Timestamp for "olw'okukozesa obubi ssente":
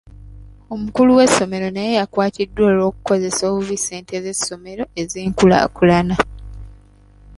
2.71-4.13